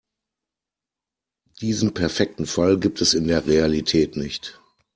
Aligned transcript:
Diesen 1.61 1.93
perfekten 1.93 2.47
Fall 2.47 2.79
gibt 2.79 3.01
es 3.01 3.13
in 3.13 3.27
der 3.27 3.45
Realität 3.45 4.15
nicht. 4.17 4.59